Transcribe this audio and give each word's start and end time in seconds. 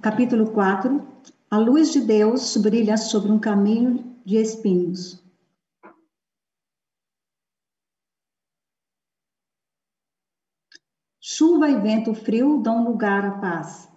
capítulo 0.00 0.52
4. 0.52 1.06
A 1.50 1.58
luz 1.58 1.92
de 1.92 2.00
Deus 2.00 2.56
brilha 2.56 2.96
sobre 2.96 3.32
um 3.32 3.38
caminho 3.38 4.16
de 4.24 4.36
espinhos. 4.36 5.24
Chuva 11.20 11.68
e 11.68 11.80
vento 11.80 12.14
frio 12.14 12.58
dão 12.58 12.84
lugar 12.84 13.24
à 13.24 13.32
paz. 13.38 13.88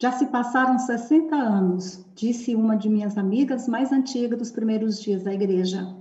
Já 0.00 0.12
se 0.12 0.26
passaram 0.26 0.78
60 0.78 1.34
anos, 1.34 2.04
disse 2.14 2.54
uma 2.54 2.76
de 2.76 2.88
minhas 2.88 3.16
amigas 3.16 3.66
mais 3.66 3.92
antigas 3.92 4.38
dos 4.38 4.50
primeiros 4.50 5.00
dias 5.00 5.22
da 5.22 5.32
igreja. 5.32 5.96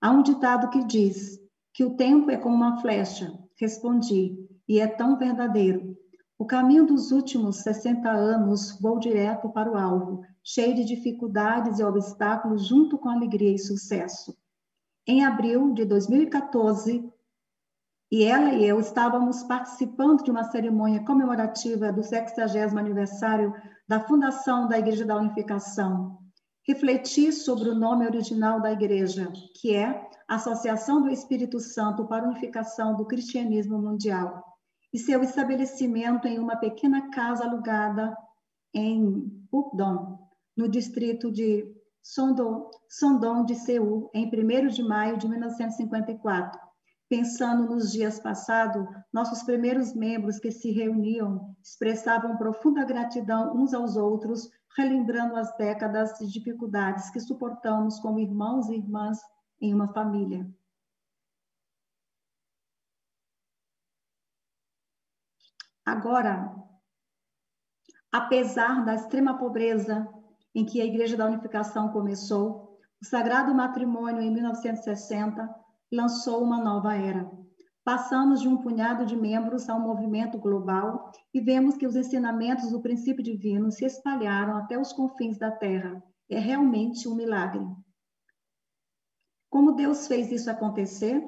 Há 0.00 0.10
um 0.10 0.22
ditado 0.22 0.70
que 0.70 0.84
diz 0.84 1.40
que 1.72 1.84
o 1.84 1.96
tempo 1.96 2.30
é 2.30 2.36
como 2.36 2.56
uma 2.56 2.80
flecha. 2.80 3.32
Respondi, 3.56 4.36
e 4.68 4.78
é 4.78 4.86
tão 4.86 5.16
verdadeiro. 5.16 5.96
O 6.40 6.46
caminho 6.46 6.86
dos 6.86 7.10
últimos 7.10 7.56
60 7.56 8.08
anos 8.08 8.78
vou 8.80 9.00
direto 9.00 9.48
para 9.48 9.68
o 9.68 9.76
alvo, 9.76 10.24
cheio 10.40 10.72
de 10.72 10.84
dificuldades 10.84 11.80
e 11.80 11.82
obstáculos, 11.82 12.68
junto 12.68 12.96
com 12.96 13.08
alegria 13.08 13.52
e 13.52 13.58
sucesso. 13.58 14.38
Em 15.04 15.24
abril 15.24 15.74
de 15.74 15.84
2014, 15.84 17.12
e 18.12 18.22
ela 18.22 18.54
e 18.54 18.64
eu 18.64 18.78
estávamos 18.78 19.42
participando 19.42 20.22
de 20.22 20.30
uma 20.30 20.44
cerimônia 20.44 21.04
comemorativa 21.04 21.92
do 21.92 22.04
60 22.04 22.78
aniversário 22.78 23.52
da 23.88 23.98
fundação 23.98 24.68
da 24.68 24.78
Igreja 24.78 25.04
da 25.04 25.16
Unificação. 25.16 26.18
Refleti 26.62 27.32
sobre 27.32 27.68
o 27.68 27.74
nome 27.74 28.06
original 28.06 28.60
da 28.60 28.70
igreja, 28.70 29.32
que 29.60 29.74
é 29.74 30.08
Associação 30.28 31.02
do 31.02 31.10
Espírito 31.10 31.58
Santo 31.58 32.06
para 32.06 32.24
a 32.24 32.28
Unificação 32.28 32.94
do 32.94 33.06
Cristianismo 33.06 33.76
Mundial 33.78 34.47
e 34.92 34.98
seu 34.98 35.22
estabelecimento 35.22 36.26
em 36.26 36.38
uma 36.38 36.56
pequena 36.56 37.10
casa 37.10 37.44
alugada 37.44 38.16
em 38.74 39.28
Pukdong, 39.50 40.18
no 40.56 40.68
distrito 40.68 41.30
de 41.30 41.66
Sondong 42.02 43.44
de 43.46 43.54
Seul, 43.54 44.10
em 44.14 44.26
1 44.26 44.68
de 44.68 44.82
maio 44.82 45.18
de 45.18 45.28
1954. 45.28 46.58
Pensando 47.08 47.74
nos 47.74 47.90
dias 47.90 48.18
passados, 48.20 48.86
nossos 49.12 49.42
primeiros 49.42 49.94
membros 49.94 50.38
que 50.38 50.50
se 50.50 50.70
reuniam 50.70 51.56
expressavam 51.62 52.36
profunda 52.36 52.84
gratidão 52.84 53.56
uns 53.56 53.72
aos 53.72 53.96
outros, 53.96 54.50
relembrando 54.76 55.36
as 55.36 55.54
décadas 55.56 56.18
de 56.18 56.30
dificuldades 56.30 57.10
que 57.10 57.20
suportamos 57.20 57.98
como 58.00 58.18
irmãos 58.18 58.68
e 58.68 58.76
irmãs 58.76 59.18
em 59.60 59.74
uma 59.74 59.88
família. 59.88 60.46
Agora, 65.88 66.54
apesar 68.12 68.84
da 68.84 68.94
extrema 68.94 69.38
pobreza 69.38 70.06
em 70.54 70.62
que 70.62 70.82
a 70.82 70.84
Igreja 70.84 71.16
da 71.16 71.24
Unificação 71.24 71.90
começou, 71.92 72.78
o 73.00 73.06
Sagrado 73.06 73.54
Matrimônio, 73.54 74.20
em 74.20 74.30
1960, 74.30 75.48
lançou 75.90 76.42
uma 76.42 76.62
nova 76.62 76.94
era. 76.94 77.30
Passamos 77.82 78.42
de 78.42 78.48
um 78.48 78.58
punhado 78.58 79.06
de 79.06 79.16
membros 79.16 79.66
a 79.70 79.74
um 79.74 79.80
movimento 79.80 80.36
global 80.36 81.10
e 81.32 81.40
vemos 81.40 81.78
que 81.78 81.86
os 81.86 81.96
ensinamentos 81.96 82.70
do 82.70 82.82
princípio 82.82 83.24
divino 83.24 83.72
se 83.72 83.86
espalharam 83.86 84.58
até 84.58 84.78
os 84.78 84.92
confins 84.92 85.38
da 85.38 85.50
Terra. 85.50 86.02
É 86.28 86.38
realmente 86.38 87.08
um 87.08 87.14
milagre. 87.14 87.66
Como 89.48 89.72
Deus 89.72 90.06
fez 90.06 90.30
isso 90.30 90.50
acontecer? 90.50 91.26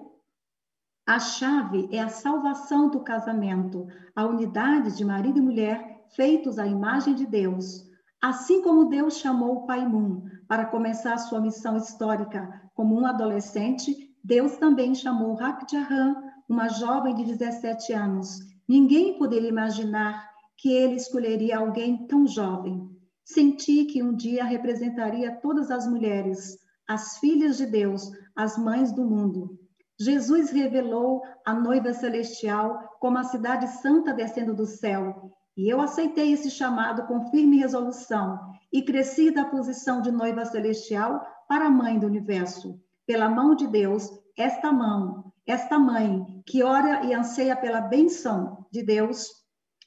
A 1.06 1.18
chave 1.18 1.88
é 1.90 2.00
a 2.00 2.08
salvação 2.08 2.88
do 2.88 3.00
casamento, 3.00 3.86
a 4.14 4.26
unidade 4.26 4.96
de 4.96 5.04
marido 5.04 5.38
e 5.38 5.42
mulher 5.42 6.04
feitos 6.14 6.58
à 6.58 6.66
imagem 6.66 7.14
de 7.14 7.26
Deus. 7.26 7.88
Assim 8.22 8.62
como 8.62 8.88
Deus 8.88 9.16
chamou 9.16 9.56
o 9.56 9.66
Pai 9.66 9.86
Moon 9.86 10.22
para 10.46 10.66
começar 10.66 11.16
sua 11.18 11.40
missão 11.40 11.76
histórica 11.76 12.70
como 12.75 12.98
um 12.98 13.06
adolescente, 13.06 14.14
Deus 14.22 14.56
também 14.56 14.94
chamou 14.94 15.34
Rakjahan, 15.34 16.16
uma 16.48 16.69
jovem 16.69 17.14
de 17.14 17.25
17 17.25 17.92
anos. 17.92 18.38
Ninguém 18.69 19.19
poderia 19.19 19.48
imaginar 19.48 20.28
que 20.56 20.70
ele 20.70 20.94
escolheria 20.96 21.58
alguém 21.58 22.06
tão 22.06 22.26
jovem. 22.26 22.88
Senti 23.25 23.84
que 23.84 24.02
um 24.02 24.14
dia 24.14 24.44
representaria 24.44 25.34
todas 25.41 25.70
as 25.70 25.86
mulheres, 25.86 26.58
as 26.88 27.19
filhas 27.19 27.56
de 27.56 27.66
Deus, 27.66 28.10
as 28.34 28.58
mães 28.58 28.92
do 28.92 29.04
mundo. 29.04 29.58
Jesus 30.00 30.50
revelou 30.50 31.22
a 31.44 31.53
noiva 31.53 31.93
celestial 31.93 32.97
como 32.99 33.19
a 33.19 33.25
cidade 33.25 33.69
santa 33.69 34.15
descendo 34.15 34.55
do 34.55 34.65
céu. 34.65 35.31
E 35.55 35.69
eu 35.69 35.78
aceitei 35.78 36.33
esse 36.33 36.50
chamado 36.50 37.06
com 37.06 37.31
firme 37.31 37.59
resolução 37.59 38.41
e 38.72 38.81
cresci 38.81 39.31
da 39.31 39.44
posição 39.44 40.00
de 40.00 40.11
noiva 40.11 40.47
celestial 40.47 41.22
para 41.47 41.66
a 41.66 41.71
mãe 41.71 41.99
do 41.99 42.06
universo. 42.06 42.81
Pela 43.06 43.28
mão 43.28 43.55
de 43.55 43.66
Deus, 43.66 44.11
esta 44.38 44.72
mão, 44.72 45.31
esta 45.47 45.78
mãe 45.78 46.43
que 46.47 46.62
ora 46.62 47.05
e 47.05 47.12
anseia 47.12 47.55
pela 47.55 47.82
benção 47.82 48.65
de 48.72 48.82
Deus 48.82 49.28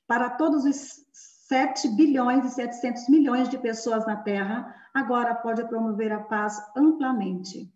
para 0.05 0.29
todos 0.29 0.63
os 0.63 0.93
7 1.47 1.87
bilhões 1.87 2.45
e 2.45 2.49
700 2.51 3.09
milhões 3.09 3.49
de 3.49 3.57
pessoas 3.57 4.05
na 4.05 4.17
Terra, 4.17 4.75
agora 4.93 5.33
pode 5.33 5.67
promover 5.67 6.11
a 6.11 6.19
paz 6.19 6.61
amplamente. 6.77 7.72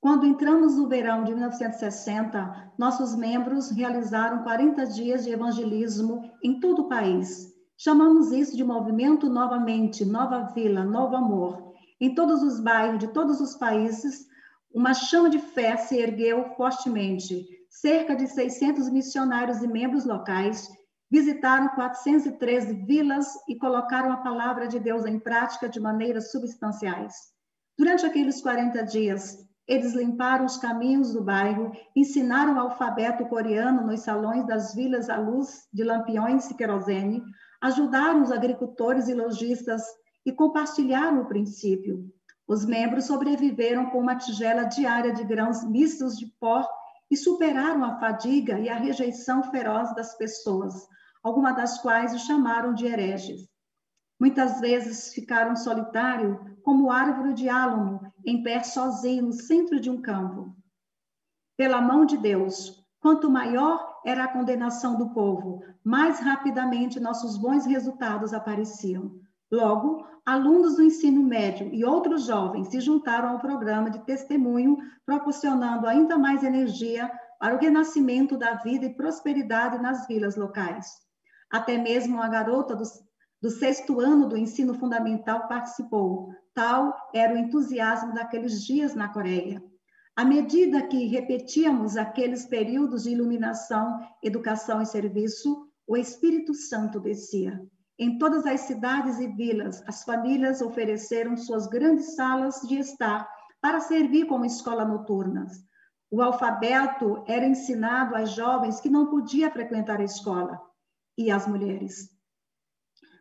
Quando 0.00 0.24
entramos 0.24 0.76
no 0.76 0.88
verão 0.88 1.24
de 1.24 1.34
1960, 1.34 2.72
nossos 2.78 3.14
membros 3.14 3.70
realizaram 3.70 4.42
40 4.42 4.86
dias 4.86 5.24
de 5.24 5.30
evangelismo 5.30 6.32
em 6.42 6.58
todo 6.58 6.82
o 6.82 6.88
país. 6.88 7.52
Chamamos 7.76 8.32
isso 8.32 8.56
de 8.56 8.64
movimento 8.64 9.28
Novamente, 9.28 10.02
Nova 10.06 10.52
Vila, 10.54 10.84
Novo 10.84 11.16
Amor. 11.16 11.74
Em 12.00 12.14
todos 12.14 12.42
os 12.42 12.58
bairros 12.58 12.98
de 12.98 13.08
todos 13.08 13.42
os 13.42 13.54
países, 13.56 14.26
uma 14.72 14.94
chama 14.94 15.28
de 15.28 15.38
fé 15.38 15.76
se 15.76 15.98
ergueu 15.98 16.54
fortemente. 16.56 17.46
Cerca 17.68 18.16
de 18.16 18.26
600 18.26 18.88
missionários 18.88 19.62
e 19.62 19.68
membros 19.68 20.06
locais 20.06 20.66
visitaram 21.10 21.68
413 21.74 22.72
vilas 22.86 23.26
e 23.46 23.54
colocaram 23.54 24.10
a 24.12 24.18
palavra 24.18 24.66
de 24.66 24.80
Deus 24.80 25.04
em 25.04 25.18
prática 25.18 25.68
de 25.68 25.78
maneiras 25.78 26.30
substanciais. 26.30 27.14
Durante 27.76 28.06
aqueles 28.06 28.40
40 28.40 28.82
dias, 28.84 29.49
eles 29.66 29.94
limparam 29.94 30.44
os 30.44 30.56
caminhos 30.56 31.12
do 31.12 31.22
bairro, 31.22 31.72
ensinaram 31.94 32.56
o 32.56 32.60
alfabeto 32.60 33.24
coreano 33.26 33.86
nos 33.86 34.00
salões 34.00 34.46
das 34.46 34.74
vilas 34.74 35.08
à 35.08 35.16
luz 35.16 35.68
de 35.72 35.84
lampiões 35.84 36.50
e 36.50 36.54
querosene, 36.54 37.22
ajudaram 37.60 38.22
os 38.22 38.32
agricultores 38.32 39.08
e 39.08 39.14
lojistas 39.14 39.82
e 40.24 40.32
compartilharam 40.32 41.22
o 41.22 41.26
princípio. 41.26 42.04
Os 42.48 42.64
membros 42.64 43.04
sobreviveram 43.04 43.90
com 43.90 44.00
uma 44.00 44.16
tigela 44.16 44.64
diária 44.64 45.12
de 45.12 45.24
grãos 45.24 45.62
mistos 45.64 46.16
de 46.16 46.26
pó 46.40 46.66
e 47.10 47.16
superaram 47.16 47.84
a 47.84 47.98
fadiga 47.98 48.58
e 48.58 48.68
a 48.68 48.76
rejeição 48.76 49.42
feroz 49.50 49.94
das 49.94 50.16
pessoas, 50.16 50.86
algumas 51.22 51.56
das 51.56 51.78
quais 51.78 52.14
os 52.14 52.22
chamaram 52.22 52.72
de 52.72 52.86
hereges. 52.86 53.49
Muitas 54.20 54.60
vezes 54.60 55.14
ficaram 55.14 55.56
solitários, 55.56 56.36
como 56.62 56.90
árvore 56.90 57.32
de 57.32 57.48
álamo, 57.48 58.00
em 58.22 58.42
pé 58.42 58.62
sozinho 58.62 59.24
no 59.24 59.32
centro 59.32 59.80
de 59.80 59.88
um 59.88 60.02
campo. 60.02 60.54
Pela 61.56 61.80
mão 61.80 62.04
de 62.04 62.18
Deus, 62.18 62.84
quanto 63.00 63.30
maior 63.30 64.02
era 64.04 64.24
a 64.24 64.28
condenação 64.28 64.98
do 64.98 65.08
povo, 65.14 65.62
mais 65.82 66.20
rapidamente 66.20 67.00
nossos 67.00 67.38
bons 67.38 67.64
resultados 67.64 68.34
apareciam. 68.34 69.18
Logo, 69.50 70.06
alunos 70.24 70.76
do 70.76 70.82
ensino 70.82 71.22
médio 71.22 71.70
e 71.72 71.82
outros 71.82 72.26
jovens 72.26 72.68
se 72.68 72.78
juntaram 72.78 73.30
ao 73.30 73.38
programa 73.38 73.90
de 73.90 74.00
testemunho, 74.00 74.76
proporcionando 75.06 75.86
ainda 75.86 76.18
mais 76.18 76.42
energia 76.42 77.10
para 77.38 77.54
o 77.56 77.58
renascimento 77.58 78.36
da 78.36 78.56
vida 78.56 78.84
e 78.84 78.94
prosperidade 78.94 79.80
nas 79.80 80.06
vilas 80.06 80.36
locais. 80.36 80.92
Até 81.50 81.78
mesmo 81.78 82.22
a 82.22 82.28
garota 82.28 82.76
dos 82.76 83.09
do 83.40 83.50
sexto 83.50 84.00
ano 84.00 84.28
do 84.28 84.36
ensino 84.36 84.74
fundamental 84.74 85.48
participou. 85.48 86.28
Tal 86.52 86.94
era 87.14 87.34
o 87.34 87.38
entusiasmo 87.38 88.12
daqueles 88.12 88.62
dias 88.62 88.94
na 88.94 89.08
Coreia. 89.08 89.62
À 90.14 90.24
medida 90.24 90.86
que 90.86 91.06
repetíamos 91.06 91.96
aqueles 91.96 92.44
períodos 92.44 93.04
de 93.04 93.10
iluminação, 93.10 93.98
educação 94.22 94.82
e 94.82 94.86
serviço, 94.86 95.66
o 95.86 95.96
Espírito 95.96 96.52
Santo 96.52 97.00
descia. 97.00 97.58
Em 97.98 98.18
todas 98.18 98.44
as 98.44 98.60
cidades 98.60 99.18
e 99.18 99.26
vilas, 99.28 99.82
as 99.86 100.04
famílias 100.04 100.60
ofereceram 100.60 101.36
suas 101.36 101.66
grandes 101.66 102.14
salas 102.14 102.60
de 102.62 102.78
estar 102.78 103.26
para 103.60 103.80
servir 103.80 104.26
como 104.26 104.44
escola 104.44 104.84
noturnas. 104.84 105.52
O 106.10 106.20
alfabeto 106.20 107.24
era 107.26 107.46
ensinado 107.46 108.14
às 108.16 108.32
jovens 108.32 108.80
que 108.80 108.90
não 108.90 109.06
podiam 109.06 109.50
frequentar 109.50 110.00
a 110.00 110.04
escola 110.04 110.60
e 111.16 111.30
às 111.30 111.46
mulheres 111.46 112.19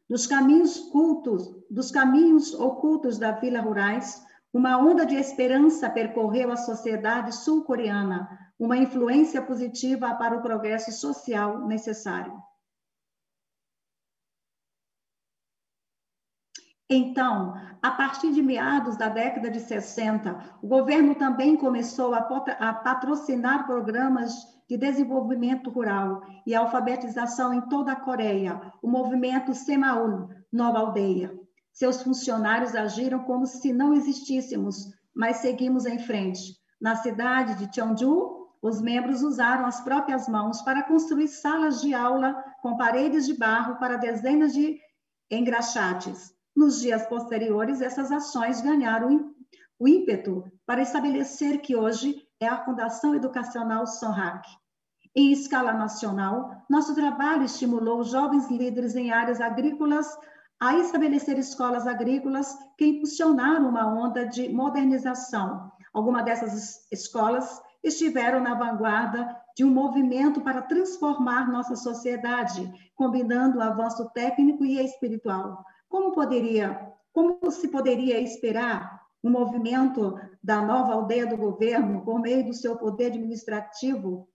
dos 0.09 0.25
caminhos 0.25 0.79
cultos, 0.79 1.47
dos 1.69 1.91
caminhos 1.91 2.53
ocultos 2.53 3.19
da 3.19 3.31
Vila 3.33 3.61
Rurais, 3.61 4.25
uma 4.51 4.77
onda 4.77 5.05
de 5.05 5.15
esperança 5.15 5.89
percorreu 5.89 6.51
a 6.51 6.57
sociedade 6.57 7.35
sul-coreana. 7.35 8.27
uma 8.57 8.75
influência 8.75 9.41
positiva 9.41 10.13
para 10.15 10.35
o 10.35 10.41
progresso 10.41 10.91
social 10.91 11.65
necessário. 11.65 12.33
Então, 16.91 17.53
a 17.83 17.91
partir 17.91 18.33
de 18.33 18.41
meados 18.41 18.97
da 18.97 19.09
década 19.09 19.51
de 19.51 19.59
60, 19.59 20.57
o 20.59 20.67
governo 20.67 21.13
também 21.13 21.55
começou 21.55 22.15
a, 22.15 22.21
patrocinar 22.73 23.67
programas 23.67 24.33
de 24.67 24.75
desenvolvimento 24.75 25.69
rural 25.69 26.23
e 26.47 26.55
alfabetização 26.55 27.53
em 27.53 27.61
toda 27.69 27.91
a 27.91 27.95
Coreia, 27.95 28.59
o 28.81 28.87
movimento 28.87 29.53
Semaun, 29.53 30.29
Nova 30.51 30.79
Aldeia. 30.79 31.31
Seus 31.71 32.01
funcionários 32.01 32.75
agiram 32.75 33.19
como 33.19 33.45
se 33.45 33.71
não 33.71 33.93
existíssemos, 33.93 34.91
mas 35.15 35.37
seguimos 35.37 35.85
em 35.85 35.99
frente. 35.99 36.55
Na 36.81 36.95
cidade 36.95 37.53
de 37.53 37.71
Cheongju, 37.71 38.47
os 38.63 38.81
membros 38.81 39.21
usaram 39.21 39.67
as 39.67 39.79
próprias 39.79 40.27
mãos 40.27 40.63
para 40.63 40.81
construir 40.81 41.27
salas 41.27 41.81
de 41.81 41.93
aula 41.93 42.33
com 42.63 42.77
paredes 42.77 43.27
de 43.27 43.37
barro 43.37 43.75
para 43.75 43.95
dezenas 43.95 44.53
de 44.53 44.79
engraxates 45.29 46.38
nos 46.59 46.81
dias 46.81 47.07
posteriores, 47.07 47.79
essas 47.79 48.11
ações 48.11 48.59
ganharam 48.59 49.33
o 49.79 49.87
ímpeto 49.87 50.43
para 50.65 50.81
estabelecer 50.81 51.61
que 51.61 51.73
hoje 51.73 52.21
é 52.37 52.47
a 52.47 52.65
Fundação 52.65 53.15
Educacional 53.15 53.87
Sonrac. 53.87 54.45
Em 55.15 55.31
escala 55.31 55.71
nacional, 55.71 56.51
nosso 56.69 56.93
trabalho 56.93 57.43
estimulou 57.43 58.03
jovens 58.03 58.51
líderes 58.51 58.93
em 58.97 59.09
áreas 59.09 59.39
agrícolas 59.39 60.05
a 60.59 60.75
estabelecer 60.75 61.39
escolas 61.39 61.87
agrícolas 61.87 62.53
que 62.77 62.85
impulsionaram 62.85 63.69
uma 63.69 63.87
onda 63.87 64.27
de 64.27 64.49
modernização. 64.49 65.71
Algumas 65.93 66.25
dessas 66.25 66.85
escolas 66.91 67.61
estiveram 67.81 68.41
na 68.41 68.55
vanguarda 68.55 69.33
de 69.55 69.63
um 69.63 69.73
movimento 69.73 70.41
para 70.41 70.61
transformar 70.63 71.49
nossa 71.49 71.77
sociedade, 71.77 72.69
combinando 72.95 73.59
o 73.59 73.61
avanço 73.61 74.09
técnico 74.09 74.65
e 74.65 74.77
espiritual. 74.83 75.63
Como 75.89 76.13
poderia, 76.13 76.93
como 77.11 77.51
se 77.51 77.67
poderia 77.67 78.21
esperar 78.21 79.01
um 79.23 79.29
movimento 79.29 80.17
da 80.41 80.61
nova 80.61 80.93
aldeia 80.93 81.27
do 81.27 81.35
governo, 81.35 82.05
por 82.05 82.21
meio 82.21 82.45
do 82.45 82.53
seu 82.53 82.77
poder 82.77 83.07
administrativo, 83.07 84.29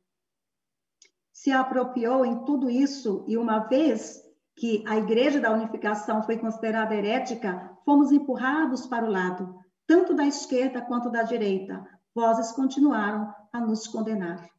se 1.32 1.50
apropriou 1.50 2.24
em 2.24 2.44
tudo 2.44 2.68
isso 2.68 3.24
e 3.26 3.36
uma 3.38 3.60
vez 3.60 4.22
que 4.56 4.84
a 4.86 4.96
Igreja 4.96 5.40
da 5.40 5.52
Unificação 5.52 6.22
foi 6.22 6.38
considerada 6.38 6.94
herética, 6.94 7.76
fomos 7.84 8.12
empurrados 8.12 8.86
para 8.86 9.04
o 9.04 9.10
lado, 9.10 9.58
tanto 9.86 10.14
da 10.14 10.24
esquerda 10.24 10.82
quanto 10.82 11.10
da 11.10 11.22
direita. 11.22 11.84
Vozes 12.14 12.52
continuaram 12.52 13.34
a 13.52 13.60
nos 13.60 13.88
condenar. 13.88 14.53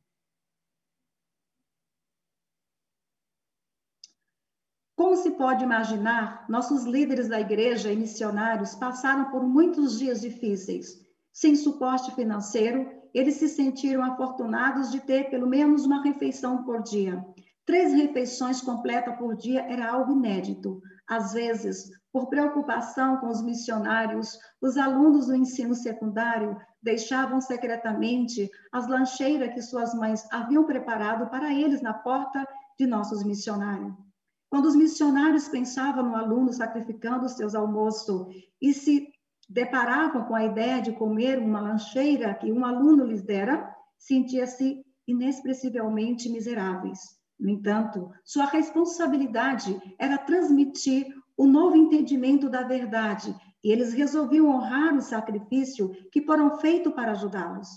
Como 4.96 5.18
se 5.18 5.32
pode 5.32 5.62
imaginar, 5.62 6.46
nossos 6.48 6.86
líderes 6.86 7.28
da 7.28 7.38
igreja 7.38 7.92
e 7.92 7.98
missionários 7.98 8.76
passaram 8.76 9.30
por 9.30 9.44
muitos 9.44 10.00
dias 10.00 10.22
difíceis. 10.22 11.06
Sem 11.34 11.54
suporte 11.54 12.16
financeiro, 12.16 12.90
eles 13.14 13.36
se 13.36 13.50
sentiram 13.50 14.06
afortunados 14.06 14.90
de 14.90 15.02
ter 15.02 15.30
pelo 15.30 15.48
menos 15.48 15.86
uma 15.86 16.02
refeição 16.02 16.64
por 16.64 16.82
dia. 16.82 17.22
Três 17.66 17.92
refeições 17.92 18.62
completas 18.62 19.18
por 19.18 19.36
dia 19.36 19.70
era 19.70 19.92
algo 19.92 20.14
inédito. 20.14 20.82
Às 21.10 21.34
vezes, 21.34 21.90
por 22.14 22.30
preocupação 22.30 23.18
com 23.18 23.28
os 23.28 23.44
missionários, 23.44 24.40
os 24.62 24.78
alunos 24.78 25.28
do 25.28 25.36
ensino 25.36 25.76
secundário 25.76 26.56
deixavam 26.82 27.42
secretamente 27.42 28.50
as 28.72 28.88
lancheiras 28.88 29.54
que 29.54 29.62
suas 29.62 29.94
mães 29.94 30.26
haviam 30.32 30.64
preparado 30.64 31.30
para 31.30 31.54
eles 31.54 31.82
na 31.82 31.94
porta 31.94 32.48
de 32.80 32.88
nossos 32.88 33.26
missionários. 33.26 34.05
Quando 34.50 34.66
os 34.66 34.76
missionários 34.76 35.48
pensavam 35.48 36.04
no 36.04 36.16
aluno 36.16 36.54
sacrificando 36.54 37.28
seus 37.28 37.56
almoços 37.56 38.28
e 38.62 38.74
se 38.74 39.08
deparavam 39.50 40.24
com 40.26 40.36
a 40.36 40.46
ideia 40.46 40.82
de 40.82 40.92
comer 40.94 41.40
uma 41.40 41.62
lancheira 41.62 42.34
que 42.34 42.52
um 42.52 42.66
aluno 42.66 43.06
lhes 43.06 43.22
dera, 43.22 43.76
sentia-se 43.98 44.84
inexpressivelmente 45.08 46.30
miseráveis. 46.30 47.00
No 47.40 47.50
entanto, 47.50 48.10
sua 48.24 48.46
responsabilidade 48.46 49.80
era 50.00 50.18
transmitir 50.18 51.14
o 51.38 51.46
novo 51.46 51.76
entendimento 51.76 52.50
da 52.50 52.64
verdade 52.64 53.36
e 53.64 53.72
eles 53.72 53.94
resolviam 53.94 54.48
honrar 54.48 54.96
o 54.96 55.02
sacrifício 55.02 55.92
que 56.12 56.22
foram 56.22 56.58
feito 56.60 56.92
para 56.92 57.12
ajudá-los. 57.12 57.68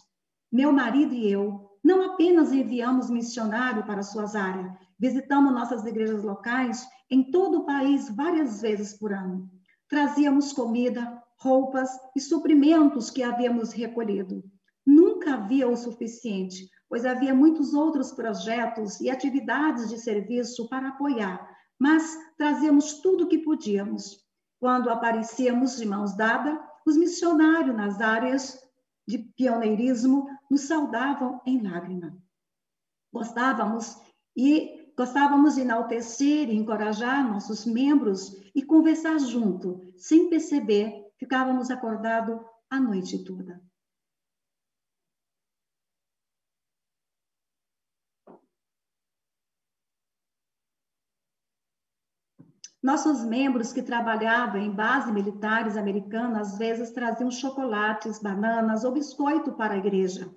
Meu 0.50 0.73
marido 0.73 1.12
e 1.12 1.31
eu 1.31 1.69
não 1.82 2.12
apenas 2.12 2.53
enviamos 2.53 3.11
missionário 3.11 3.85
para 3.85 4.03
suas 4.03 4.35
áreas, 4.35 4.73
Visitamos 4.99 5.53
nossas 5.53 5.85
igrejas 5.87 6.25
locais 6.25 6.87
em 7.11 7.31
todo 7.31 7.61
o 7.61 7.67
país 7.67 8.09
várias 8.15 8.61
vezes 8.61 8.99
por 8.99 9.12
ano. 9.12 9.49
Trazíamos 9.89 10.53
comida, 10.53 11.23
roupas 11.39 11.89
e 12.17 12.21
suprimentos 12.21 13.11
que 13.11 13.23
havíamos 13.23 13.73
recolhido. 13.73 14.43
Nunca 14.85 15.35
havia 15.35 15.69
o 15.69 15.77
suficiente, 15.77 16.69
pois 16.89 17.05
havia 17.05 17.35
muitos 17.35 17.75
outros 17.75 18.11
projetos 18.11 19.00
e 19.00 19.09
atividades 19.09 19.89
de 19.89 19.99
serviço 19.99 20.69
para 20.69 20.89
apoiar, 20.89 21.49
mas 21.79 22.19
trazíamos 22.37 23.00
tudo 23.00 23.25
o 23.25 23.29
que 23.29 23.39
podíamos. 23.39 24.27
Quando 24.59 24.91
aparecíamos 24.91 25.77
de 25.77 25.87
mãos 25.87 26.17
dadas, 26.17 26.59
os 26.85 26.97
missionários 26.97 27.77
nas 27.77 28.00
áreas 28.00 28.59
de 29.06 29.19
pioneirismo 29.19 30.27
nos 30.50 30.62
saudavam 30.62 31.41
em 31.47 31.62
lágrima. 31.62 32.17
Gostávamos 33.12 33.97
e 34.37 34.77
Gostávamos 34.99 35.55
de 35.55 35.61
enaltecer 35.61 36.49
e 36.49 36.56
encorajar 36.56 37.23
nossos 37.23 37.65
membros 37.65 38.35
e 38.53 38.65
conversar 38.65 39.17
junto. 39.21 39.93
Sem 39.97 40.29
perceber, 40.29 41.06
ficávamos 41.17 41.71
acordados 41.71 42.41
a 42.69 42.81
noite 42.81 43.23
toda. 43.23 43.62
Nossos 52.83 53.23
membros 53.25 53.73
que 53.73 53.83
trabalhavam 53.85 54.61
em 54.61 54.73
bases 54.73 55.15
militares 55.15 55.77
americanas 55.77 56.55
às 56.55 56.59
vezes 56.59 56.91
traziam 56.91 57.31
chocolates, 57.31 58.19
bananas 58.19 58.83
ou 58.83 58.91
biscoito 58.91 59.53
para 59.53 59.75
a 59.75 59.79
igreja. 59.79 60.29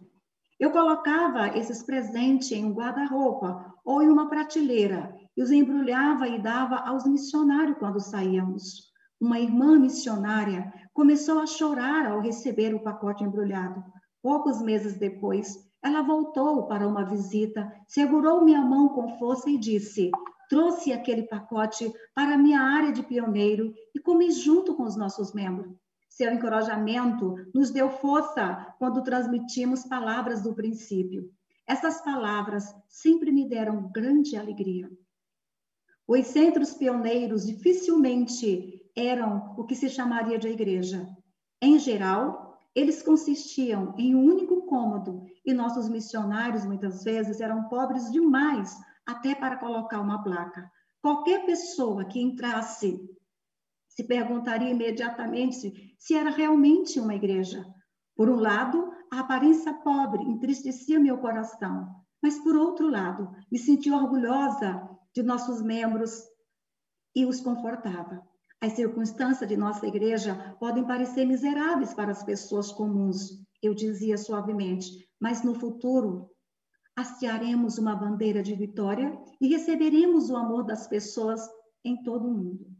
Eu 0.61 0.69
colocava 0.69 1.57
esses 1.57 1.81
presentes 1.81 2.51
em 2.51 2.63
um 2.63 2.71
guarda-roupa 2.71 3.73
ou 3.83 4.03
em 4.03 4.09
uma 4.09 4.29
prateleira 4.29 5.11
e 5.35 5.41
os 5.41 5.51
embrulhava 5.51 6.27
e 6.27 6.39
dava 6.39 6.75
aos 6.75 7.03
missionários 7.03 7.79
quando 7.79 7.99
saíamos. 7.99 8.91
Uma 9.19 9.39
irmã 9.39 9.79
missionária 9.79 10.71
começou 10.93 11.39
a 11.39 11.47
chorar 11.47 12.05
ao 12.05 12.21
receber 12.21 12.75
o 12.75 12.83
pacote 12.83 13.23
embrulhado. 13.23 13.83
Poucos 14.21 14.61
meses 14.61 14.99
depois, 14.99 15.67
ela 15.83 16.03
voltou 16.03 16.67
para 16.67 16.87
uma 16.87 17.05
visita, 17.05 17.73
segurou 17.87 18.45
minha 18.45 18.61
mão 18.61 18.89
com 18.89 19.17
força 19.17 19.49
e 19.49 19.57
disse: 19.57 20.11
Trouxe 20.47 20.93
aquele 20.93 21.23
pacote 21.23 21.91
para 22.13 22.37
minha 22.37 22.61
área 22.61 22.91
de 22.91 23.01
pioneiro 23.01 23.73
e 23.95 23.99
comi 23.99 24.29
junto 24.29 24.75
com 24.75 24.83
os 24.83 24.95
nossos 24.95 25.33
membros. 25.33 25.80
Seu 26.11 26.29
encorajamento 26.33 27.35
nos 27.55 27.71
deu 27.71 27.89
força 27.89 28.75
quando 28.77 29.01
transmitimos 29.01 29.85
palavras 29.85 30.41
do 30.41 30.53
princípio. 30.53 31.31
Essas 31.65 32.01
palavras 32.01 32.75
sempre 32.89 33.31
me 33.31 33.47
deram 33.47 33.89
grande 33.89 34.35
alegria. 34.35 34.91
Os 36.05 36.27
centros 36.27 36.73
pioneiros 36.73 37.45
dificilmente 37.45 38.91
eram 38.93 39.55
o 39.57 39.63
que 39.63 39.73
se 39.73 39.87
chamaria 39.87 40.37
de 40.37 40.49
igreja. 40.49 41.07
Em 41.61 41.79
geral, 41.79 42.59
eles 42.75 43.01
consistiam 43.01 43.95
em 43.97 44.13
um 44.13 44.25
único 44.25 44.63
cômodo 44.63 45.23
e 45.45 45.53
nossos 45.53 45.87
missionários 45.87 46.65
muitas 46.65 47.05
vezes 47.05 47.39
eram 47.39 47.69
pobres 47.69 48.11
demais 48.11 48.77
até 49.05 49.33
para 49.33 49.55
colocar 49.55 50.01
uma 50.01 50.21
placa. 50.21 50.69
Qualquer 51.01 51.45
pessoa 51.45 52.03
que 52.03 52.21
entrasse 52.21 52.99
se 53.95 54.05
perguntaria 54.05 54.69
imediatamente 54.69 55.95
se 55.97 56.13
era 56.13 56.29
realmente 56.29 56.99
uma 56.99 57.13
igreja. 57.13 57.65
Por 58.15 58.29
um 58.29 58.37
lado, 58.37 58.89
a 59.11 59.19
aparência 59.19 59.73
pobre 59.73 60.23
entristecia 60.23 60.99
meu 60.99 61.17
coração, 61.17 61.93
mas 62.23 62.39
por 62.39 62.55
outro 62.55 62.89
lado, 62.89 63.29
me 63.51 63.59
sentia 63.59 63.95
orgulhosa 63.95 64.89
de 65.13 65.21
nossos 65.21 65.61
membros 65.61 66.23
e 67.13 67.25
os 67.25 67.41
confortava. 67.41 68.25
As 68.61 68.73
circunstâncias 68.73 69.49
de 69.49 69.57
nossa 69.57 69.85
igreja 69.85 70.55
podem 70.59 70.85
parecer 70.85 71.25
miseráveis 71.25 71.93
para 71.93 72.11
as 72.11 72.23
pessoas 72.23 72.71
comuns, 72.71 73.43
eu 73.61 73.73
dizia 73.73 74.17
suavemente, 74.17 75.05
mas 75.19 75.43
no 75.43 75.53
futuro 75.53 76.29
hastearemos 76.95 77.77
uma 77.77 77.95
bandeira 77.95 78.41
de 78.41 78.55
vitória 78.55 79.19
e 79.41 79.49
receberemos 79.49 80.29
o 80.29 80.37
amor 80.37 80.63
das 80.63 80.87
pessoas 80.87 81.41
em 81.83 82.01
todo 82.03 82.27
o 82.27 82.33
mundo. 82.33 82.70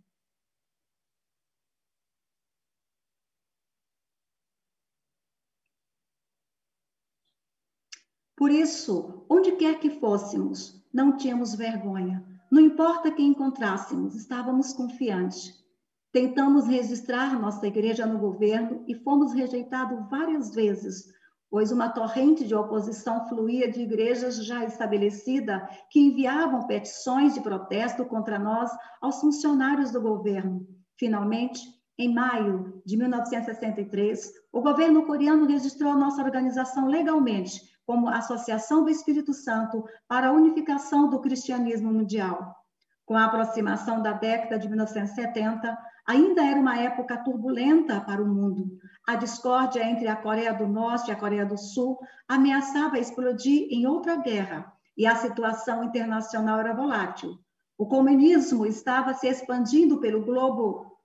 Por 8.42 8.50
isso, 8.50 9.24
onde 9.30 9.52
quer 9.52 9.80
que 9.80 10.00
fôssemos, 10.00 10.84
não 10.92 11.16
tínhamos 11.16 11.54
vergonha. 11.54 12.26
Não 12.52 12.60
importa 12.60 13.12
quem 13.12 13.28
encontrássemos, 13.28 14.16
estávamos 14.16 14.74
confiantes. 14.74 15.64
Tentamos 16.12 16.66
registrar 16.66 17.40
nossa 17.40 17.68
igreja 17.68 18.04
no 18.04 18.18
governo 18.18 18.84
e 18.88 18.96
fomos 18.96 19.32
rejeitados 19.32 20.10
várias 20.10 20.56
vezes, 20.56 21.06
pois 21.52 21.72
uma 21.72 21.90
torrente 21.90 22.44
de 22.44 22.56
oposição 22.56 23.30
fluía 23.30 23.72
de 23.72 23.82
igrejas 23.82 24.44
já 24.44 24.66
estabelecidas 24.66 25.62
que 25.92 26.00
enviavam 26.00 26.66
petições 26.66 27.36
de 27.36 27.42
protesto 27.42 28.06
contra 28.06 28.40
nós 28.40 28.72
aos 29.00 29.22
funcionários 29.22 29.92
do 29.92 30.02
governo. 30.02 30.68
Finalmente, 30.98 31.62
em 31.96 32.12
maio 32.12 32.82
de 32.84 32.98
1963, 32.98 34.34
o 34.52 34.62
governo 34.62 35.06
coreano 35.06 35.46
registrou 35.46 35.94
nossa 35.94 36.24
organização 36.24 36.88
legalmente 36.88 37.70
como 37.92 38.08
Associação 38.08 38.86
do 38.86 38.90
Espírito 38.90 39.34
Santo 39.34 39.84
para 40.08 40.30
a 40.30 40.32
Unificação 40.32 41.10
do 41.10 41.20
Cristianismo 41.20 41.92
Mundial. 41.92 42.56
Com 43.04 43.18
a 43.18 43.26
aproximação 43.26 44.02
da 44.02 44.14
década 44.14 44.58
de 44.58 44.70
1970, 44.70 45.78
ainda 46.08 46.42
era 46.42 46.58
uma 46.58 46.80
época 46.80 47.18
turbulenta 47.18 48.00
para 48.00 48.24
o 48.24 48.26
mundo. 48.26 48.80
A 49.06 49.18
discórdia 49.18 49.84
entre 49.84 50.08
a 50.08 50.16
Coreia 50.16 50.54
do 50.54 50.70
Norte 50.70 51.10
e 51.10 51.12
a 51.12 51.18
Coreia 51.18 51.46
do 51.46 51.58
Sul 51.58 52.00
ameaçava 52.30 52.98
explodir 52.98 53.68
em 53.70 53.86
outra 53.86 54.16
guerra 54.16 54.72
e 54.98 55.06
a 55.06 55.18
situação 55.18 55.84
internacional 55.84 56.62
era 56.62 56.74
volátil. 56.74 57.38
O 57.78 57.86
comunismo 57.86 58.66
estava 58.66 59.14
se 59.14 59.28
expandindo 59.28 60.00
pelo 60.00 60.24
globo 60.24 60.98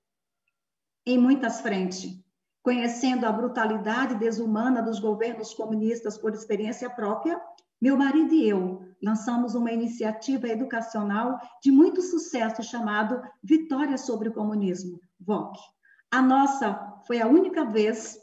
em 1.05 1.19
muitas 1.19 1.61
frentes 1.61 2.25
conhecendo 2.67 3.25
a 3.25 3.31
brutalidade 3.31 4.17
desumana 4.17 4.83
dos 4.83 4.99
governos 4.99 5.55
comunistas 5.55 6.19
por 6.19 6.35
experiência 6.35 6.91
própria, 6.91 7.41
meu 7.81 7.97
marido 7.97 8.35
e 8.35 8.49
eu 8.49 8.83
lançamos 9.01 9.55
uma 9.55 9.71
iniciativa 9.71 10.49
educacional 10.49 11.39
de 11.63 11.71
muito 11.71 12.03
sucesso 12.03 12.65
chamado 12.65 13.23
Vitória 13.41 13.97
sobre 13.97 14.31
o 14.31 14.33
Comunismo, 14.33 14.99
VOC. 15.21 15.57
A 16.11 16.21
nossa 16.21 17.01
foi 17.07 17.21
a 17.21 17.29
única 17.29 17.65
vez 17.65 18.19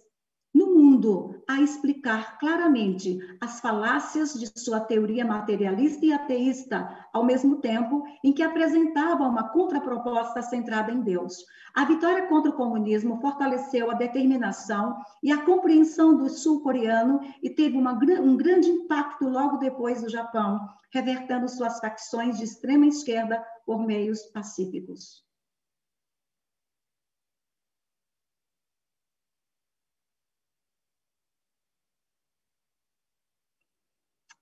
no 0.53 0.75
mundo 0.75 1.32
a 1.47 1.62
explicar 1.62 2.38
claramente 2.39 3.19
as 3.41 3.59
falácias 3.59 4.33
de 4.33 4.47
sua 4.59 4.79
teoria 4.79 5.25
materialista 5.25 6.05
e 6.05 6.13
ateísta, 6.13 7.07
ao 7.12 7.25
mesmo 7.25 7.57
tempo 7.57 8.03
em 8.23 8.31
que 8.31 8.43
apresentava 8.43 9.23
uma 9.23 9.50
contraproposta 9.50 10.41
centrada 10.41 10.91
em 10.91 11.01
Deus. 11.01 11.45
A 11.75 11.85
vitória 11.85 12.27
contra 12.27 12.51
o 12.51 12.55
comunismo 12.55 13.19
fortaleceu 13.19 13.89
a 13.89 13.95
determinação 13.95 14.95
e 15.21 15.31
a 15.31 15.43
compreensão 15.43 16.15
do 16.15 16.29
sul-coreano 16.29 17.19
e 17.41 17.50
teve 17.50 17.77
uma, 17.77 17.93
um 17.93 18.38
grande 18.38 18.69
impacto 18.69 19.27
logo 19.27 19.57
depois 19.57 20.01
do 20.01 20.09
Japão, 20.09 20.59
revertendo 20.91 21.50
suas 21.50 21.79
facções 21.79 22.38
de 22.38 22.43
extrema 22.43 22.85
esquerda 22.85 23.43
por 23.65 23.85
meios 23.85 24.21
pacíficos. 24.33 25.23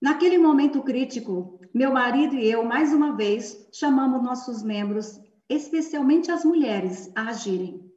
Naquele 0.02 0.40
momento 0.40 0.82
crítico, 0.82 1.60
meu 1.72 1.94
marido 1.94 2.36
e 2.36 2.50
eu, 2.50 2.66
mais 2.66 2.92
uma 2.92 3.16
vez, 3.16 3.70
chamamos 3.72 4.24
nossos 4.24 4.64
membros, 4.64 5.22
especialmente 5.48 6.32
as 6.32 6.44
mulheres, 6.44 7.12
a 7.16 7.30
agirem. 7.30 7.88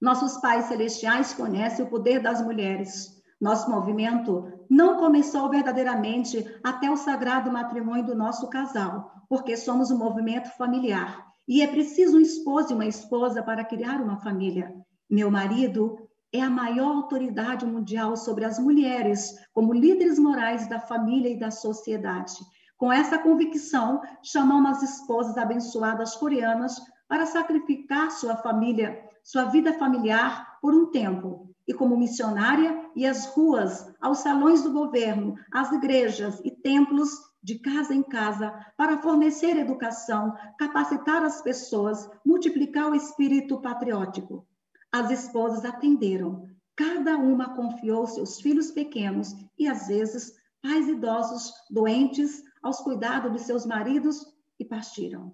Nossos 0.00 0.38
pais 0.38 0.64
celestiais 0.64 1.34
conhecem 1.34 1.84
o 1.84 1.90
poder 1.90 2.22
das 2.22 2.42
mulheres. 2.42 3.20
Nosso 3.38 3.70
movimento 3.70 4.50
não 4.70 4.96
começou 4.96 5.50
verdadeiramente 5.50 6.42
até 6.64 6.90
o 6.90 6.96
sagrado 6.96 7.52
matrimônio 7.52 8.06
do 8.06 8.14
nosso 8.14 8.48
casal, 8.48 9.12
porque 9.28 9.58
somos 9.58 9.90
um 9.90 9.98
movimento 9.98 10.48
familiar 10.56 11.26
e 11.46 11.60
é 11.60 11.66
preciso 11.66 12.16
um 12.16 12.20
esposo 12.20 12.72
e 12.72 12.74
uma 12.74 12.86
esposa 12.86 13.42
para 13.42 13.64
criar 13.64 14.00
uma 14.00 14.16
família. 14.16 14.74
Meu 15.08 15.30
marido 15.30 15.98
é 16.32 16.40
a 16.40 16.50
maior 16.50 16.94
autoridade 16.94 17.66
mundial 17.66 18.16
sobre 18.16 18.44
as 18.44 18.58
mulheres 18.58 19.34
como 19.52 19.72
líderes 19.72 20.18
morais 20.18 20.68
da 20.68 20.78
família 20.78 21.30
e 21.30 21.38
da 21.38 21.50
sociedade. 21.50 22.34
Com 22.76 22.92
essa 22.92 23.18
convicção, 23.18 24.00
chamamos 24.22 24.78
as 24.78 24.82
esposas 24.82 25.36
abençoadas 25.36 26.14
coreanas 26.16 26.80
para 27.08 27.26
sacrificar 27.26 28.10
sua 28.10 28.36
família, 28.36 29.02
sua 29.22 29.44
vida 29.44 29.72
familiar 29.74 30.58
por 30.62 30.72
um 30.72 30.86
tempo, 30.90 31.50
e 31.66 31.74
como 31.74 31.96
missionária 31.96 32.84
e 32.96 33.06
as 33.06 33.26
ruas, 33.26 33.92
aos 34.00 34.18
salões 34.18 34.62
do 34.62 34.72
governo, 34.72 35.34
às 35.52 35.70
igrejas 35.72 36.40
e 36.44 36.50
templos 36.50 37.10
de 37.42 37.58
casa 37.58 37.94
em 37.94 38.02
casa 38.02 38.52
para 38.76 38.98
fornecer 38.98 39.56
educação, 39.56 40.34
capacitar 40.58 41.22
as 41.22 41.42
pessoas, 41.42 42.08
multiplicar 42.24 42.90
o 42.90 42.94
espírito 42.94 43.60
patriótico. 43.60 44.46
As 44.92 45.10
esposas 45.10 45.64
atenderam. 45.64 46.48
Cada 46.76 47.16
uma 47.16 47.54
confiou 47.54 48.06
seus 48.06 48.40
filhos 48.40 48.70
pequenos 48.70 49.34
e, 49.58 49.68
às 49.68 49.88
vezes, 49.88 50.34
pais 50.62 50.88
idosos 50.88 51.52
doentes 51.70 52.42
aos 52.62 52.80
cuidados 52.80 53.32
de 53.32 53.38
seus 53.40 53.66
maridos 53.66 54.26
e 54.58 54.64
partiram. 54.64 55.32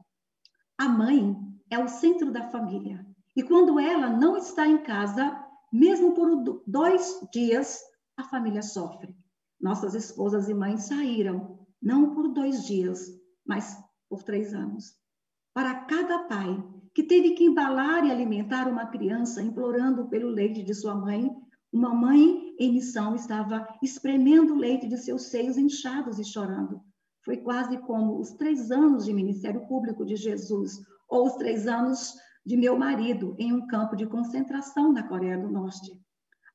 A 0.79 0.89
mãe 0.89 1.37
é 1.71 1.79
o 1.79 1.89
centro 1.89 2.31
da 2.31 2.49
família. 2.51 3.07
E 3.35 3.43
quando 3.43 3.79
ela 3.79 4.09
não 4.09 4.37
está 4.37 4.67
em 4.67 4.79
casa, 4.79 5.39
mesmo 5.73 6.15
por 6.15 6.63
dois 6.67 7.21
dias, 7.33 7.81
a 8.17 8.25
família 8.25 8.63
sofre. 8.63 9.15
Nossas 9.61 9.95
esposas 9.95 10.49
e 10.49 10.55
mães 10.55 10.85
saíram, 10.85 11.67
não 11.83 12.15
por 12.15 12.29
dois 12.29 12.65
dias, 12.65 13.09
mas 13.45 13.77
por 14.09 14.23
três 14.23 14.55
anos. 14.55 14.95
Para 15.53 15.85
cada 15.85 16.21
pai, 16.21 16.63
que 16.97 17.03
teve 17.03 17.33
que 17.33 17.45
embalar 17.45 18.07
e 18.07 18.11
alimentar 18.11 18.67
uma 18.67 18.87
criança, 18.87 19.43
implorando 19.43 20.09
pelo 20.09 20.31
leite 20.31 20.63
de 20.63 20.73
sua 20.73 20.95
mãe. 20.95 21.31
Uma 21.71 21.95
mãe 21.95 22.55
em 22.59 22.73
missão 22.73 23.15
estava 23.15 23.69
espremendo 23.83 24.55
o 24.55 24.59
leite 24.59 24.89
de 24.89 24.97
seus 24.97 25.25
seios 25.25 25.59
inchados 25.59 26.19
e 26.19 26.25
chorando. 26.25 26.81
Foi 27.23 27.37
quase 27.37 27.77
como 27.81 28.19
os 28.19 28.31
três 28.33 28.71
anos 28.71 29.05
de 29.05 29.13
ministério 29.13 29.67
público 29.67 30.07
de 30.07 30.17
Jesus, 30.17 30.81
ou 31.07 31.27
os 31.27 31.35
três 31.35 31.67
anos 31.67 32.15
de 32.47 32.57
meu 32.57 32.79
marido 32.79 33.37
em 33.39 33.53
um 33.53 33.67
campo 33.67 33.95
de 33.95 34.07
concentração 34.07 34.91
na 34.91 35.03
Coreia 35.03 35.37
do 35.37 35.51
Norte. 35.51 36.01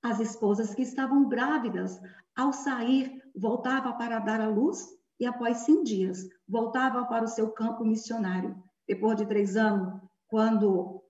As 0.01 0.19
esposas 0.19 0.74
que 0.74 0.81
estavam 0.81 1.29
grávidas, 1.29 2.01
ao 2.36 2.51
sair, 2.51 3.21
voltavam 3.36 3.95
para 3.95 4.17
dar 4.17 4.41
à 4.41 4.50
luz 4.50 4.88
e, 5.19 5.25
após 5.27 5.57
100 5.57 5.83
dias, 5.83 6.27
voltavam 6.50 7.05
para 7.05 7.25
o 7.25 7.27
seu 7.27 7.51
campo 7.51 7.86
missionário. 7.86 8.55
Depois 8.88 9.15
de 9.15 9.27
três 9.27 9.55
anos, 9.55 10.01
quando, 10.31 11.03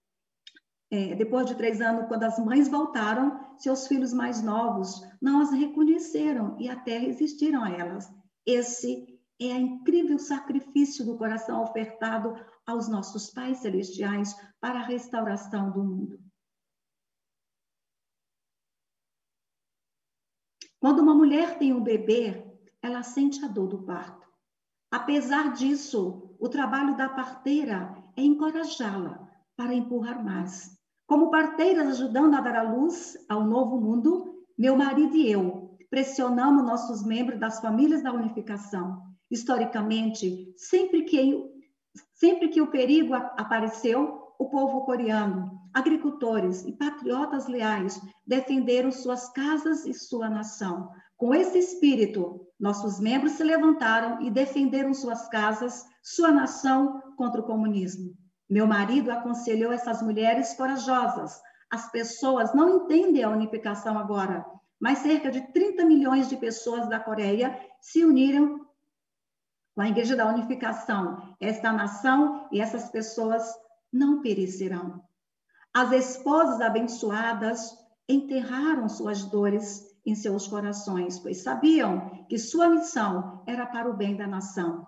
é, 0.90 1.14
depois 1.14 1.46
de 1.46 1.54
três 1.54 1.80
anos, 1.80 2.08
quando 2.08 2.24
as 2.24 2.40
mães 2.40 2.68
voltaram, 2.68 3.56
seus 3.60 3.88
filhos 3.88 4.12
mais 4.12 4.42
novos 4.42 5.00
não 5.22 5.42
as 5.42 5.52
reconheceram 5.52 6.60
e 6.60 6.68
até 6.68 6.98
resistiram 6.98 7.64
a 7.64 7.70
elas. 7.70 8.12
Esse 8.44 9.22
é 9.40 9.54
o 9.54 9.60
incrível 9.60 10.18
sacrifício 10.18 11.06
do 11.06 11.20
coração 11.20 11.62
ofertado 11.62 12.34
aos 12.66 12.90
nossos 12.90 13.30
pais 13.30 13.60
celestiais 13.60 14.36
para 14.60 14.80
a 14.80 14.86
restauração 14.86 15.72
do 15.72 15.84
mundo. 15.84 16.20
Quando 20.80 21.00
uma 21.00 21.14
mulher 21.14 21.60
tem 21.60 21.74
um 21.74 21.84
bebê, 21.84 22.44
ela 22.82 23.04
sente 23.04 23.46
a 23.46 23.48
dor 23.48 23.68
do 23.68 23.84
parto. 23.84 24.28
Apesar 24.90 25.54
disso, 25.54 26.36
o 26.40 26.50
trabalho 26.50 26.98
da 26.98 27.08
parteira 27.08 28.01
é 28.16 28.22
encorajá-la 28.22 29.28
para 29.56 29.74
empurrar 29.74 30.24
mais. 30.24 30.78
Como 31.08 31.30
parteiras 31.30 31.88
ajudando 31.88 32.36
a 32.36 32.42
dar 32.42 32.56
a 32.56 32.72
luz 32.72 33.18
ao 33.28 33.44
novo 33.44 33.80
mundo, 33.80 34.46
meu 34.58 34.78
marido 34.78 35.16
e 35.16 35.32
eu 35.32 35.72
pressionamos 35.92 36.64
nossos 36.64 37.04
membros 37.04 37.38
das 37.38 37.60
famílias 37.60 38.02
da 38.02 38.14
unificação. 38.14 39.04
Historicamente, 39.30 40.54
sempre 40.58 41.04
que, 41.04 41.44
sempre 42.14 42.48
que 42.48 42.62
o 42.62 42.72
perigo 42.72 43.14
apareceu, 43.14 44.34
o 44.40 44.50
povo 44.50 44.86
coreano, 44.86 45.52
agricultores 45.74 46.66
e 46.66 46.72
patriotas 46.72 47.48
leais 47.48 48.02
defenderam 48.26 48.92
suas 48.92 49.30
casas 49.34 49.86
e 49.86 49.94
sua 49.94 50.30
nação. 50.30 50.90
Com 51.18 51.36
esse 51.36 51.60
espírito, 51.60 52.48
nossos 52.62 53.00
membros 53.00 53.32
se 53.32 53.44
levantaram 53.44 54.22
e 54.22 54.30
defenderam 54.30 54.94
suas 54.94 55.28
casas, 55.30 55.84
sua 56.04 56.32
nação 56.32 57.02
contra 57.18 57.42
o 57.42 57.44
comunismo. 57.44 58.16
Meu 58.48 58.68
marido 58.68 59.12
aconselhou 59.12 59.74
essas 59.74 60.00
mulheres 60.04 60.54
corajosas. 60.54 61.42
As 61.72 61.92
pessoas 61.92 62.54
não 62.54 62.84
entendem 62.84 63.24
a 63.24 63.30
unificação 63.32 63.98
agora, 63.98 64.46
mas 64.80 65.00
cerca 65.00 65.32
de 65.32 65.42
30 65.52 65.86
milhões 65.86 66.30
de 66.30 66.38
pessoas 66.38 66.88
da 66.88 67.00
Coreia 67.00 67.60
se 67.82 68.06
uniram 68.06 68.64
com 69.74 69.82
a 69.82 69.90
Igreja 69.90 70.16
da 70.16 70.28
Unificação. 70.28 71.36
Esta 71.40 71.74
nação 71.74 72.48
e 72.52 72.62
essas 72.62 72.90
pessoas 72.90 73.44
não 73.92 74.22
perecerão. 74.22 75.02
As 75.74 75.92
esposas 75.94 76.62
abençoadas 76.62 77.76
enterraram 78.08 78.88
suas 78.88 79.24
dores 79.24 79.91
em 80.06 80.16
seus 80.16 80.48
corações, 80.48 81.20
pois 81.20 81.44
sabiam 81.44 82.26
que 82.28 82.38
sua 82.38 82.70
missão 82.70 83.44
era 83.46 83.66
para 83.66 83.90
o 83.90 83.96
bem 83.96 84.16
da 84.16 84.28
nação. 84.28 84.88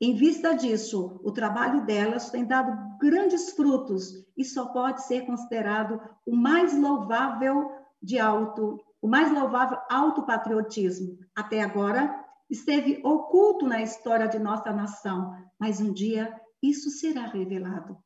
Em 0.00 0.14
vista 0.14 0.54
disso, 0.54 1.20
o 1.22 1.30
trabalho 1.30 1.84
delas 1.84 2.30
tem 2.30 2.46
dado 2.46 2.96
grandes 2.98 3.50
frutos 3.50 4.26
e 4.36 4.44
só 4.44 4.66
pode 4.66 5.02
ser 5.02 5.26
considerado 5.26 6.00
o 6.24 6.34
mais 6.34 6.76
louvável 6.76 7.70
de 8.02 8.18
alto, 8.18 8.80
o 9.02 9.06
mais 9.06 9.30
louvável 9.30 9.78
autopatriotismo. 9.90 11.18
Até 11.36 11.60
agora, 11.60 12.24
esteve 12.48 13.00
oculto 13.04 13.66
na 13.66 13.82
história 13.82 14.26
de 14.26 14.38
nossa 14.38 14.72
nação, 14.72 15.34
mas 15.58 15.80
um 15.80 15.92
dia 15.92 16.34
isso 16.62 16.88
será 16.88 17.26
revelado. 17.26 17.98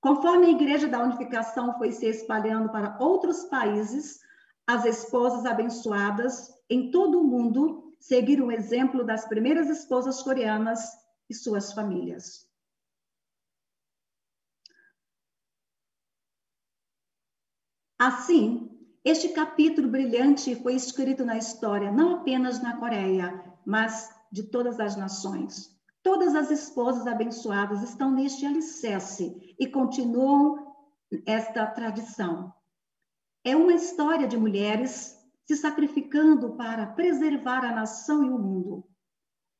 Conforme 0.00 0.46
a 0.46 0.50
Igreja 0.50 0.88
da 0.88 1.02
Unificação 1.02 1.76
foi 1.78 1.92
se 1.92 2.06
espalhando 2.06 2.70
para 2.70 2.96
outros 2.98 3.44
países, 3.44 4.18
as 4.66 4.84
esposas 4.84 5.44
abençoadas 5.44 6.52
em 6.68 6.90
todo 6.90 7.20
o 7.20 7.24
mundo 7.24 7.94
seguiram 7.98 8.46
o 8.46 8.52
exemplo 8.52 9.04
das 9.04 9.26
primeiras 9.26 9.68
esposas 9.68 10.22
coreanas 10.22 10.80
e 11.28 11.34
suas 11.34 11.72
famílias. 11.72 12.48
Assim, 17.98 18.68
este 19.04 19.28
capítulo 19.28 19.88
brilhante 19.88 20.56
foi 20.56 20.74
escrito 20.74 21.24
na 21.24 21.36
história, 21.36 21.92
não 21.92 22.16
apenas 22.16 22.60
na 22.60 22.76
Coreia, 22.76 23.44
mas 23.64 24.10
de 24.30 24.42
todas 24.42 24.80
as 24.80 24.96
nações. 24.96 25.72
Todas 26.02 26.34
as 26.34 26.50
esposas 26.50 27.06
abençoadas 27.06 27.82
estão 27.82 28.10
neste 28.10 28.44
alicerce 28.44 29.54
e 29.58 29.68
continuam 29.68 30.74
esta 31.24 31.64
tradição. 31.66 32.52
É 33.44 33.56
uma 33.56 33.72
história 33.72 34.28
de 34.28 34.36
mulheres 34.36 35.18
se 35.44 35.56
sacrificando 35.56 36.52
para 36.52 36.86
preservar 36.86 37.64
a 37.64 37.74
nação 37.74 38.24
e 38.24 38.30
o 38.30 38.38
mundo. 38.38 38.84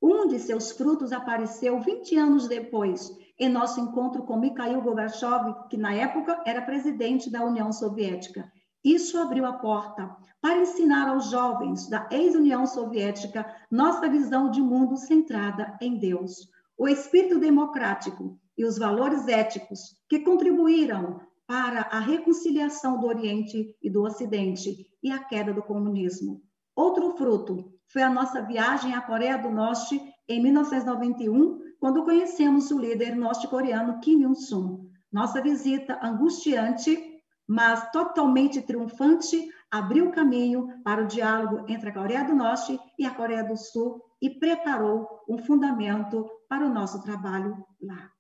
Um 0.01 0.29
de 0.29 0.39
seus 0.39 0.71
frutos 0.71 1.11
apareceu 1.11 1.81
20 1.81 2.17
anos 2.17 2.47
depois, 2.47 3.11
em 3.37 3.49
nosso 3.49 3.81
encontro 3.81 4.23
com 4.23 4.39
Mikhail 4.39 4.81
Gorbachev, 4.81 5.69
que 5.69 5.77
na 5.77 5.93
época 5.95 6.41
era 6.47 6.63
presidente 6.63 7.29
da 7.29 7.45
União 7.45 7.73
Soviética. 7.73 8.53
Isso 8.85 9.19
abriu 9.19 9.45
a 9.45 9.55
porta 9.55 10.17
para 10.41 10.61
ensinar 10.61 11.09
aos 11.09 11.29
jovens 11.29 11.89
da 11.89 12.09
ex-União 12.09 12.65
Soviética 12.67 13.45
nossa 13.69 14.09
visão 14.09 14.49
de 14.49 14.61
mundo 14.61 14.97
centrada 14.97 15.77
em 15.81 15.99
Deus, 15.99 16.49
o 16.79 16.87
espírito 16.87 17.41
democrático 17.41 18.39
e 18.57 18.65
os 18.65 18.79
valores 18.79 19.27
éticos 19.27 19.97
que 20.09 20.21
contribuíram 20.21 21.21
para 21.53 21.83
a 21.91 21.99
reconciliação 21.99 22.99
do 22.99 23.07
Oriente 23.07 23.77
e 23.83 23.91
do 23.91 24.05
Ocidente 24.05 24.87
e 25.03 25.11
a 25.11 25.23
queda 25.23 25.53
do 25.53 25.63
comunismo. 25.63 26.41
Outro 26.75 27.15
fruto 27.15 27.75
foi 27.93 28.01
a 28.01 28.09
nossa 28.09 28.41
viagem 28.41 28.95
à 28.95 29.03
Coreia 29.03 29.37
do 29.37 29.51
Norte 29.51 30.01
em 30.27 30.43
1991, 30.43 31.59
quando 31.79 32.05
conhecemos 32.05 32.71
o 32.71 32.79
líder 32.79 33.15
norte-coreano 33.15 34.01
Kim 34.01 34.23
Il-sung. 34.23 34.89
Nossa 35.13 35.43
visita 35.43 36.01
angustiante, 36.03 36.99
mas 37.47 37.91
totalmente 37.91 38.63
triunfante, 38.63 39.47
abriu 39.71 40.11
caminho 40.11 40.81
para 40.83 41.05
o 41.05 41.07
diálogo 41.07 41.67
entre 41.69 41.91
a 41.91 41.93
Coreia 41.93 42.25
do 42.25 42.35
Norte 42.35 42.81
e 42.99 43.05
a 43.05 43.11
Coreia 43.11 43.45
do 43.45 43.59
Sul 43.59 44.03
e 44.23 44.31
preparou 44.31 45.07
um 45.29 45.37
fundamento 45.37 46.27
para 46.49 46.65
o 46.65 46.73
nosso 46.73 47.03
trabalho 47.03 47.63
lá. 47.79 48.11